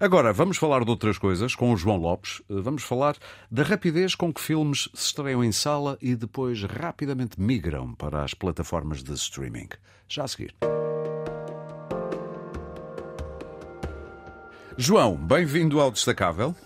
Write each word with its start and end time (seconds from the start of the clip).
Agora, 0.00 0.32
vamos 0.32 0.56
falar 0.56 0.84
de 0.84 0.90
outras 0.90 1.18
coisas 1.18 1.54
com 1.54 1.72
o 1.72 1.76
João 1.76 1.96
Lopes. 1.96 2.42
Vamos 2.48 2.82
falar 2.82 3.16
da 3.48 3.62
rapidez 3.62 4.16
com 4.16 4.34
que 4.34 4.40
filmes 4.40 4.88
se 4.92 5.06
estreiam 5.06 5.44
em 5.44 5.52
sala 5.52 5.96
e 6.02 6.16
depois 6.16 6.64
rapidamente 6.64 7.40
migram 7.40 7.94
para 7.94 8.24
as 8.24 8.34
plataformas 8.34 9.04
de 9.04 9.12
streaming. 9.12 9.68
Já 10.08 10.24
a 10.24 10.28
seguir. 10.28 10.52
João, 14.76 15.16
bem-vindo 15.16 15.80
ao 15.80 15.92
Destacável. 15.92 16.56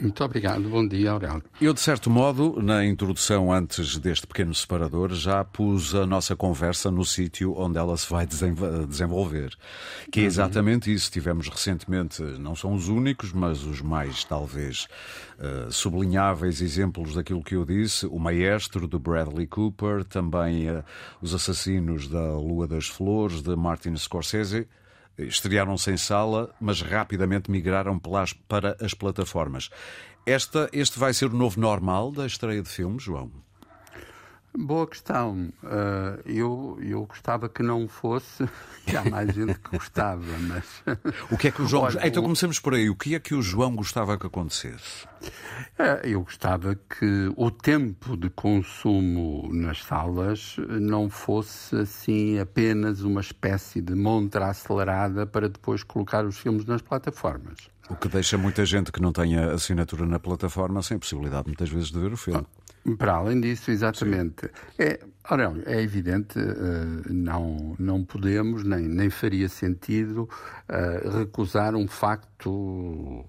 Muito 0.00 0.22
obrigado, 0.24 0.68
bom 0.68 0.86
dia, 0.86 1.10
Aurélio. 1.10 1.42
Eu, 1.60 1.72
de 1.72 1.80
certo 1.80 2.08
modo, 2.08 2.60
na 2.62 2.84
introdução 2.84 3.52
antes 3.52 3.98
deste 3.98 4.26
pequeno 4.26 4.54
separador, 4.54 5.12
já 5.12 5.44
pus 5.44 5.94
a 5.94 6.06
nossa 6.06 6.36
conversa 6.36 6.90
no 6.90 7.04
sítio 7.04 7.54
onde 7.56 7.78
ela 7.78 7.96
se 7.96 8.08
vai 8.08 8.26
desenvolver. 8.26 9.56
Que 10.10 10.20
é 10.20 10.22
uhum. 10.22 10.28
exatamente 10.28 10.92
isso. 10.92 11.10
Tivemos 11.10 11.48
recentemente, 11.48 12.22
não 12.22 12.54
são 12.54 12.74
os 12.74 12.88
únicos, 12.88 13.32
mas 13.32 13.64
os 13.64 13.80
mais, 13.80 14.24
talvez, 14.24 14.86
uh, 15.38 15.70
sublinháveis 15.70 16.60
exemplos 16.60 17.14
daquilo 17.14 17.42
que 17.42 17.56
eu 17.56 17.64
disse: 17.64 18.06
O 18.06 18.18
Maestro, 18.18 18.86
de 18.86 18.98
Bradley 18.98 19.46
Cooper, 19.46 20.04
também 20.04 20.70
uh, 20.70 20.84
Os 21.20 21.34
Assassinos 21.34 22.08
da 22.08 22.32
Lua 22.36 22.66
das 22.66 22.86
Flores, 22.86 23.42
de 23.42 23.54
Martin 23.56 23.96
Scorsese 23.96 24.66
estrearam-se 25.18 25.90
em 25.90 25.96
sala, 25.96 26.54
mas 26.60 26.80
rapidamente 26.80 27.50
migraram 27.50 27.98
para 28.48 28.76
as 28.80 28.94
plataformas. 28.94 29.70
Esta, 30.24 30.68
este 30.72 30.98
vai 30.98 31.12
ser 31.12 31.26
o 31.26 31.36
novo 31.36 31.60
normal 31.60 32.12
da 32.12 32.26
estreia 32.26 32.62
de 32.62 32.68
filmes, 32.68 33.02
João? 33.02 33.30
Boa 34.56 34.86
questão. 34.86 35.50
Uh, 35.62 36.20
eu, 36.24 36.78
eu 36.80 37.06
gostava 37.06 37.48
que 37.48 37.62
não 37.62 37.86
fosse, 37.86 38.48
que 38.86 38.96
há 38.96 39.04
mais 39.04 39.34
gente 39.34 39.54
que 39.54 39.76
gostava, 39.76 40.24
mas. 40.40 40.64
O 41.30 41.36
que 41.36 41.48
é 41.48 41.50
que 41.50 41.62
o 41.62 41.66
João. 41.66 41.84
Olha, 41.94 42.06
então 42.06 42.22
começamos 42.22 42.58
por 42.58 42.74
aí. 42.74 42.88
O 42.88 42.96
que 42.96 43.14
é 43.14 43.20
que 43.20 43.34
o 43.34 43.42
João 43.42 43.76
gostava 43.76 44.18
que 44.18 44.26
acontecesse? 44.26 45.06
Uh, 45.78 46.04
eu 46.04 46.22
gostava 46.22 46.74
que 46.74 47.32
o 47.36 47.50
tempo 47.50 48.16
de 48.16 48.30
consumo 48.30 49.48
nas 49.52 49.84
salas 49.84 50.56
não 50.80 51.10
fosse 51.10 51.76
assim 51.76 52.38
apenas 52.38 53.02
uma 53.02 53.20
espécie 53.20 53.80
de 53.80 53.94
montra 53.94 54.46
acelerada 54.46 55.26
para 55.26 55.48
depois 55.48 55.82
colocar 55.82 56.24
os 56.24 56.38
filmes 56.38 56.64
nas 56.64 56.82
plataformas. 56.82 57.58
O 57.90 57.96
que 57.96 58.08
deixa 58.08 58.36
muita 58.36 58.64
gente 58.66 58.92
que 58.92 59.00
não 59.00 59.12
tenha 59.12 59.52
assinatura 59.52 60.04
na 60.04 60.18
plataforma 60.18 60.82
sem 60.82 60.98
possibilidade, 60.98 61.46
muitas 61.46 61.70
vezes, 61.70 61.90
de 61.90 61.98
ver 61.98 62.12
o 62.12 62.16
filme. 62.16 62.44
Ah. 62.44 62.67
Para 62.96 63.14
além 63.14 63.40
disso, 63.40 63.70
exatamente. 63.70 64.50
É, 64.78 65.00
Aurélio, 65.24 65.62
é 65.66 65.82
evidente, 65.82 66.38
uh, 66.38 67.12
não, 67.12 67.76
não 67.78 68.02
podemos, 68.02 68.64
nem, 68.64 68.88
nem 68.88 69.10
faria 69.10 69.48
sentido 69.48 70.28
uh, 70.68 71.18
recusar 71.18 71.74
um 71.74 71.86
facto 71.86 72.48
uh, 72.50 73.26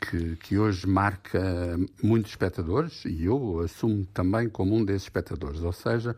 que, 0.00 0.36
que 0.36 0.58
hoje 0.58 0.86
marca 0.86 1.78
muitos 2.02 2.30
espectadores, 2.30 3.04
e 3.04 3.24
eu 3.24 3.60
assumo 3.60 4.06
também 4.06 4.48
como 4.48 4.74
um 4.74 4.84
desses 4.84 5.02
espectadores, 5.02 5.60
ou 5.62 5.72
seja, 5.72 6.16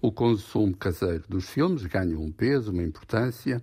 o 0.00 0.12
consumo 0.12 0.76
caseiro 0.76 1.24
dos 1.28 1.48
filmes 1.48 1.84
ganha 1.86 2.18
um 2.18 2.30
peso, 2.30 2.72
uma 2.72 2.82
importância 2.82 3.62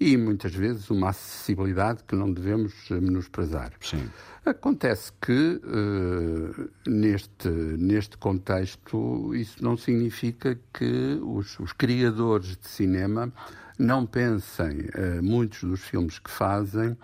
e 0.00 0.16
muitas 0.16 0.54
vezes 0.54 0.90
uma 0.90 1.10
acessibilidade 1.10 2.04
que 2.04 2.14
não 2.14 2.32
devemos 2.32 2.72
menosprezar. 2.90 3.72
Sim. 3.80 4.08
Acontece 4.44 5.12
que, 5.20 5.60
uh, 5.62 6.70
neste, 6.86 7.48
neste 7.48 8.16
contexto, 8.16 9.34
isso 9.34 9.62
não 9.62 9.76
significa 9.76 10.58
que 10.72 11.20
os, 11.22 11.58
os 11.58 11.72
criadores 11.72 12.56
de 12.56 12.66
cinema 12.66 13.32
não 13.78 14.06
pensem 14.06 14.80
uh, 14.80 15.22
muitos 15.22 15.62
dos 15.64 15.80
filmes 15.80 16.18
que 16.18 16.30
fazem 16.30 16.96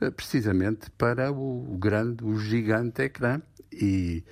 uh, 0.00 0.12
precisamente 0.12 0.90
para 0.90 1.32
o, 1.32 1.74
o, 1.74 1.76
grande, 1.76 2.24
o 2.24 2.38
gigante 2.38 3.02
ecrã. 3.02 3.40
E 3.72 4.24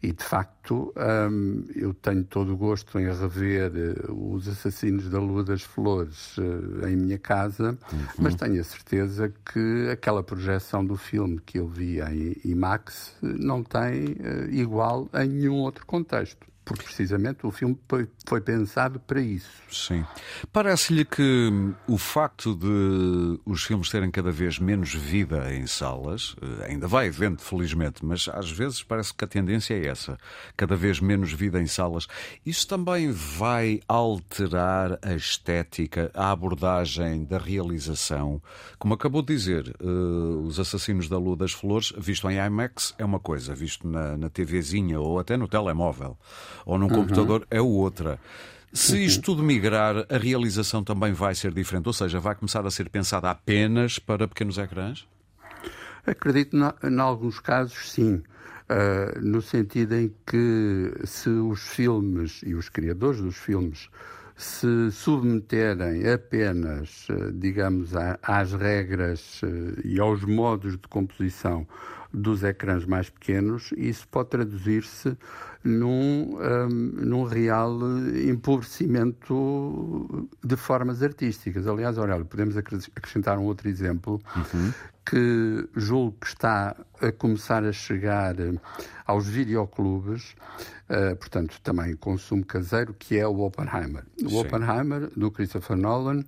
e, 0.00 0.12
de 0.12 0.22
facto, 0.22 0.94
hum, 1.30 1.64
eu 1.74 1.92
tenho 1.92 2.22
todo 2.22 2.52
o 2.52 2.56
gosto 2.56 3.00
em 3.00 3.06
rever 3.06 3.72
uh, 4.08 4.32
os 4.32 4.46
Assassinos 4.46 5.10
da 5.10 5.18
Lua 5.18 5.42
das 5.42 5.62
Flores 5.62 6.38
uh, 6.38 6.86
em 6.86 6.96
minha 6.96 7.18
casa, 7.18 7.76
uhum. 7.92 7.98
mas 8.16 8.36
tenho 8.36 8.60
a 8.60 8.64
certeza 8.64 9.32
que 9.52 9.88
aquela 9.90 10.22
projeção 10.22 10.84
do 10.84 10.96
filme 10.96 11.40
que 11.44 11.58
eu 11.58 11.66
vi 11.66 11.98
em 12.00 12.36
IMAX 12.44 13.16
não 13.20 13.64
tem 13.64 14.12
uh, 14.12 14.48
igual 14.52 15.08
em 15.14 15.28
nenhum 15.28 15.56
outro 15.56 15.84
contexto 15.84 16.46
porque 16.68 16.84
precisamente 16.84 17.46
o 17.46 17.50
filme 17.50 17.78
foi 18.26 18.42
pensado 18.42 19.00
para 19.00 19.22
isso. 19.22 19.48
Sim. 19.70 20.04
Parece-lhe 20.52 21.02
que 21.02 21.50
o 21.86 21.96
facto 21.96 22.54
de 22.54 23.40
os 23.46 23.64
filmes 23.64 23.88
terem 23.88 24.10
cada 24.10 24.30
vez 24.30 24.58
menos 24.58 24.92
vida 24.92 25.54
em 25.54 25.66
salas, 25.66 26.36
eh, 26.42 26.66
ainda 26.66 26.86
vai 26.86 27.08
havendo, 27.08 27.40
felizmente, 27.40 28.04
mas 28.04 28.28
às 28.28 28.50
vezes 28.50 28.82
parece 28.82 29.14
que 29.14 29.24
a 29.24 29.26
tendência 29.26 29.72
é 29.72 29.86
essa, 29.86 30.18
cada 30.58 30.76
vez 30.76 31.00
menos 31.00 31.32
vida 31.32 31.58
em 31.58 31.66
salas. 31.66 32.06
Isso 32.44 32.68
também 32.68 33.10
vai 33.12 33.80
alterar 33.88 34.98
a 35.00 35.14
estética, 35.14 36.10
a 36.12 36.30
abordagem 36.30 37.24
da 37.24 37.38
realização. 37.38 38.42
Como 38.78 38.92
acabou 38.92 39.22
de 39.22 39.34
dizer, 39.34 39.74
uh, 39.80 40.42
Os 40.46 40.60
Assassinos 40.60 41.08
da 41.08 41.16
Lua 41.16 41.36
das 41.36 41.52
Flores, 41.52 41.94
visto 41.96 42.28
em 42.28 42.36
IMAX, 42.36 42.94
é 42.98 43.04
uma 43.06 43.18
coisa, 43.18 43.54
visto 43.54 43.88
na, 43.88 44.18
na 44.18 44.28
TVzinha 44.28 45.00
ou 45.00 45.18
até 45.18 45.34
no 45.34 45.48
telemóvel 45.48 46.18
ou 46.68 46.78
num 46.78 46.84
uhum. 46.84 46.96
computador 46.96 47.46
é 47.50 47.60
outra. 47.62 48.20
Se 48.70 48.92
uhum. 48.92 48.98
isto 48.98 49.22
tudo 49.22 49.42
migrar, 49.42 50.06
a 50.10 50.18
realização 50.18 50.84
também 50.84 51.14
vai 51.14 51.34
ser 51.34 51.50
diferente, 51.50 51.86
ou 51.86 51.94
seja, 51.94 52.20
vai 52.20 52.34
começar 52.34 52.64
a 52.66 52.70
ser 52.70 52.90
pensada 52.90 53.30
apenas 53.30 53.98
para 53.98 54.28
pequenos 54.28 54.58
ecrãs? 54.58 55.08
Acredito, 56.06 56.54
em 56.56 57.00
alguns 57.00 57.40
casos, 57.40 57.90
sim. 57.90 58.22
Uh, 58.70 59.18
no 59.22 59.40
sentido 59.40 59.94
em 59.94 60.14
que 60.26 60.92
se 61.04 61.30
os 61.30 61.62
filmes 61.62 62.42
e 62.44 62.54
os 62.54 62.68
criadores 62.68 63.18
dos 63.18 63.36
filmes 63.36 63.88
se 64.38 64.92
submeterem 64.92 66.08
apenas, 66.08 67.08
ah, 67.10 67.32
digamos, 67.34 67.90
às 68.22 68.52
regras 68.52 69.40
ah, 69.42 69.80
e 69.84 69.98
aos 69.98 70.24
modos 70.24 70.78
de 70.78 70.88
composição 70.88 71.66
dos 72.14 72.44
ecrãs 72.44 72.86
mais 72.86 73.10
pequenos, 73.10 73.74
isso 73.76 74.06
pode 74.08 74.30
traduzir-se 74.30 75.18
num, 75.62 76.38
um, 76.38 76.68
num 76.68 77.24
real 77.24 77.76
empobrecimento 78.24 80.28
de 80.48 80.56
formas 80.56 81.02
artísticas. 81.02 81.66
Aliás, 81.66 81.98
Aurélio, 81.98 82.24
podemos 82.24 82.56
acrescentar 82.56 83.38
um 83.38 83.44
outro 83.44 83.68
exemplo 83.68 84.18
uhum. 84.34 84.72
que 85.04 85.68
julgo 85.76 86.16
que 86.18 86.26
está 86.26 86.74
a 87.02 87.12
começar 87.12 87.64
a 87.64 87.72
chegar 87.72 88.34
aos 89.06 89.26
videoclubes, 89.26 90.34
uh, 90.88 91.14
portanto, 91.16 91.60
também 91.62 91.94
consumo 91.96 92.44
caseiro, 92.44 92.94
que 92.98 93.18
é 93.18 93.26
o 93.26 93.40
Oppenheimer. 93.40 94.04
O 94.24 94.30
Sim. 94.30 94.38
Oppenheimer, 94.38 95.10
do 95.14 95.30
Christopher 95.30 95.76
Nolan, 95.76 96.24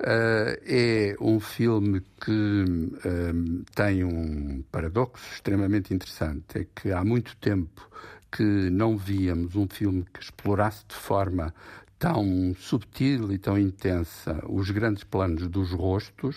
Uh, 0.00 0.58
é 0.66 1.14
um 1.20 1.38
filme 1.38 2.02
que 2.20 2.32
um, 2.32 3.62
tem 3.72 4.02
um 4.02 4.64
paradoxo 4.72 5.22
extremamente 5.32 5.94
interessante. 5.94 6.58
É 6.58 6.66
que 6.74 6.90
há 6.90 7.04
muito 7.04 7.36
tempo 7.36 7.88
que 8.32 8.42
não 8.42 8.96
víamos 8.96 9.54
um 9.54 9.68
filme 9.68 10.04
que 10.12 10.20
explorasse 10.20 10.84
de 10.88 10.96
forma 10.96 11.54
tão 12.02 12.52
subtil 12.58 13.32
e 13.32 13.38
tão 13.38 13.56
intensa 13.56 14.42
os 14.48 14.68
grandes 14.72 15.04
planos 15.04 15.46
dos 15.46 15.70
rostos. 15.70 16.36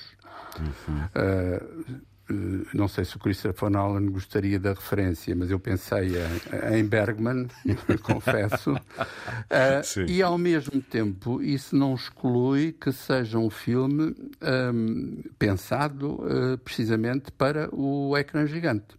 Uhum. 0.60 1.00
Uh, 1.06 2.02
não 2.74 2.88
sei 2.88 3.06
se 3.06 3.16
o 3.16 3.20
Christopher 3.20 3.70
Nolan 3.70 4.08
gostaria 4.08 4.60
da 4.60 4.74
referência, 4.74 5.36
mas 5.36 5.52
eu 5.52 5.60
pensei 5.60 6.14
em 6.74 6.84
Bergman, 6.84 7.48
confesso. 8.02 8.74
Uh, 8.74 10.02
e 10.08 10.22
ao 10.22 10.38
mesmo 10.38 10.82
tempo, 10.82 11.42
isso 11.42 11.76
não 11.76 11.94
exclui 11.94 12.72
que 12.72 12.92
seja 12.92 13.38
um 13.38 13.50
filme 13.50 14.16
um, 14.42 15.24
pensado 15.38 16.14
uh, 16.14 16.58
precisamente 16.60 17.32
para 17.32 17.70
o 17.74 18.18
ecrã 18.18 18.46
gigante. 18.48 18.96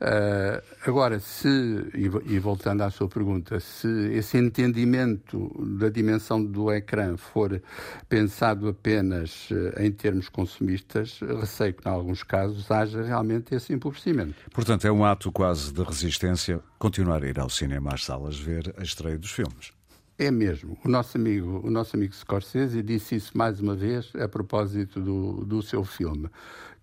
Uh, 0.00 0.60
agora, 0.84 1.20
se, 1.20 1.48
e, 1.94 2.34
e, 2.34 2.38
voltando 2.38 2.82
à 2.82 2.90
sua 2.90 3.08
pergunta, 3.08 3.60
se 3.60 3.88
esse 4.12 4.36
entendimento 4.36 5.50
da 5.78 5.88
dimensão 5.88 6.44
do 6.44 6.72
ecrã 6.72 7.16
for 7.16 7.62
pensado 8.08 8.68
apenas 8.68 9.48
em 9.78 9.90
termos 9.92 10.28
consumistas, 10.28 11.20
receio 11.40 11.74
que, 11.74 11.88
em 11.88 11.92
alguns 11.92 12.22
casos, 12.22 12.35
haja 12.70 13.02
realmente 13.02 13.54
esse 13.54 13.72
empobrecimento. 13.72 14.34
Portanto, 14.52 14.86
é 14.86 14.92
um 14.92 15.04
ato 15.04 15.30
quase 15.32 15.72
de 15.72 15.82
resistência 15.82 16.60
continuar 16.78 17.22
a 17.22 17.26
ir 17.26 17.38
ao 17.38 17.50
cinema, 17.50 17.94
às 17.94 18.04
salas, 18.04 18.38
ver 18.38 18.74
a 18.78 18.82
estreia 18.82 19.18
dos 19.18 19.30
filmes. 19.30 19.72
É 20.18 20.30
mesmo. 20.30 20.78
O 20.82 20.88
nosso 20.88 21.18
amigo, 21.18 21.60
o 21.62 21.70
nosso 21.70 21.94
amigo 21.94 22.14
Scorsese 22.14 22.82
disse 22.82 23.16
isso 23.16 23.36
mais 23.36 23.60
uma 23.60 23.74
vez 23.74 24.10
a 24.18 24.26
propósito 24.26 25.00
do, 25.00 25.44
do 25.44 25.62
seu 25.62 25.84
filme 25.84 26.30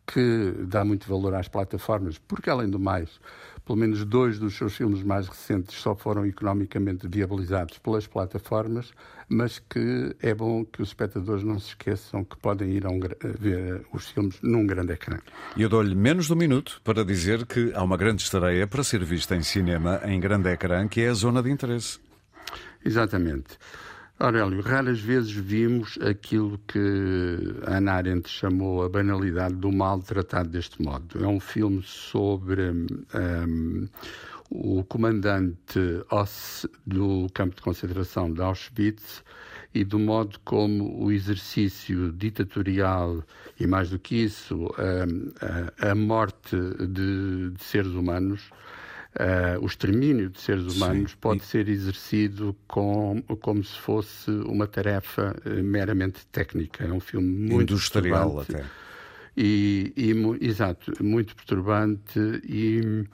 que 0.06 0.54
dá 0.68 0.84
muito 0.84 1.08
valor 1.08 1.34
às 1.34 1.48
plataformas, 1.48 2.18
porque 2.18 2.50
além 2.50 2.70
do 2.70 2.80
mais, 2.80 3.20
pelo 3.66 3.78
menos 3.80 4.04
dois 4.04 4.38
dos 4.38 4.56
seus 4.56 4.76
filmes 4.76 5.04
mais 5.04 5.28
recentes 5.28 5.76
só 5.80 5.96
foram 5.96 6.26
economicamente 6.26 7.08
viabilizados 7.08 7.78
pelas 7.78 8.06
plataformas, 8.06 8.92
mas 9.30 9.60
que 9.60 10.16
é 10.22 10.34
bom 10.34 10.66
que 10.66 10.82
os 10.82 10.90
espectadores 10.90 11.44
não 11.44 11.58
se 11.58 11.70
esqueçam 11.70 12.24
que 12.24 12.38
podem 12.38 12.72
ir 12.72 12.86
um, 12.86 13.00
ver 13.40 13.86
os 13.94 14.10
filmes 14.10 14.38
num 14.42 14.68
grande 14.68 14.94
ecrã. 14.94 15.18
E 15.56 15.62
eu 15.62 15.70
dou-lhe 15.70 15.96
menos 15.96 16.28
de 16.28 16.34
um 16.34 16.36
minuto 16.36 16.82
para 16.84 17.06
dizer 17.06 17.46
que 17.46 17.72
há 17.74 17.82
uma 17.82 17.98
grande 17.98 18.24
estreia 18.24 18.68
para 18.68 18.84
ser 18.84 19.04
vista 19.04 19.36
em 19.36 19.44
cinema 19.44 20.02
em 20.04 20.20
grande 20.20 20.50
ecrã, 20.50 20.88
que 20.88 21.02
é 21.02 21.10
a 21.10 21.14
Zona 21.14 21.42
de 21.42 21.50
Interesse. 21.50 22.00
Exatamente. 22.84 23.58
Aurélio, 24.20 24.62
raras 24.62 25.00
vezes 25.00 25.32
vimos 25.32 25.98
aquilo 26.00 26.60
que 26.68 26.80
Ana 27.66 27.94
Arendt 27.94 28.30
chamou 28.30 28.84
a 28.84 28.90
banalidade 28.90 29.56
do 29.56 29.72
mal 29.72 30.00
tratado 30.00 30.50
deste 30.50 30.82
modo. 30.82 31.24
É 31.24 31.28
um 31.28 31.40
filme 31.40 31.82
sobre 31.82 32.70
um, 32.70 33.88
o 34.52 34.84
comandante 34.84 35.80
Oss 36.12 36.68
do 36.86 37.28
campo 37.34 37.56
de 37.56 37.64
concentração 37.64 38.32
de 38.32 38.40
Auschwitz 38.40 39.24
e 39.74 39.84
do 39.84 39.98
modo 39.98 40.40
como 40.46 41.04
o 41.04 41.12
exercício 41.12 42.12
ditatorial 42.12 43.24
e, 43.60 43.66
mais 43.66 43.90
do 43.90 43.98
que 43.98 44.16
isso, 44.24 44.70
a, 44.78 45.88
a, 45.88 45.92
a 45.92 45.96
morte 45.96 46.56
de, 46.88 47.50
de 47.50 47.64
seres 47.64 47.92
humanos 47.94 48.52
Uh, 49.14 49.62
o 49.62 49.68
extermínio 49.68 50.28
de 50.28 50.42
seres 50.42 50.76
humanos 50.76 51.12
Sim. 51.12 51.18
pode 51.22 51.44
e... 51.44 51.46
ser 51.46 51.70
exercido 51.70 52.56
com, 52.68 53.22
como 53.42 53.64
se 53.64 53.78
fosse 53.78 54.32
uma 54.32 54.66
tarefa 54.66 55.36
uh, 55.46 55.64
meramente 55.64 56.26
técnica. 56.32 56.84
É 56.84 56.92
um 56.92 57.00
filme 57.00 57.28
muito 57.28 57.74
industrial 57.74 58.40
até. 58.40 58.66
E, 59.36 59.94
e, 59.96 60.46
exato, 60.48 60.94
muito 61.04 61.36
perturbante 61.36 62.20
e 62.44 63.06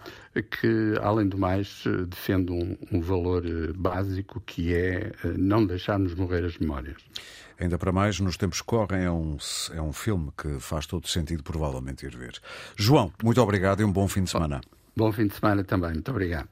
que, 0.50 0.94
além 1.02 1.28
do 1.28 1.38
mais, 1.38 1.84
defende 2.08 2.52
um, 2.52 2.78
um 2.92 3.00
valor 3.00 3.46
eh, 3.46 3.72
básico 3.74 4.42
que 4.46 4.74
é 4.76 5.14
não 5.38 5.66
deixarmos 5.66 6.14
morrer 6.16 6.44
as 6.44 6.58
memórias. 6.58 6.98
Ainda 7.58 7.78
para 7.78 7.94
mais, 7.94 8.20
nos 8.20 8.36
tempos 8.36 8.60
que 8.60 8.68
correm, 8.68 9.04
é 9.04 9.12
um, 9.12 9.38
é 9.74 9.82
um 9.82 9.94
filme 9.94 10.30
que 10.38 10.60
faz 10.60 10.86
todo 10.86 11.08
sentido, 11.08 11.42
provavelmente, 11.42 12.06
ir 12.06 12.16
ver. 12.18 12.34
João, 12.76 13.14
muito 13.24 13.42
obrigado 13.42 13.82
e 13.82 13.86
um 13.86 13.92
bom 13.92 14.08
fim 14.08 14.24
de 14.24 14.30
semana. 14.30 14.60
Bom 15.00 15.14
fim 15.14 15.28
de 15.28 15.34
semana 15.36 15.64
também. 15.64 15.94
Muito 15.94 16.12
obrigado. 16.12 16.50